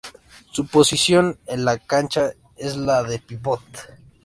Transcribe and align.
Su 0.49 0.65
posición 0.65 1.37
en 1.45 1.63
la 1.63 1.77
cancha 1.77 2.31
es 2.57 2.75
la 2.75 3.03
de 3.03 3.19
pívot. 3.19 3.59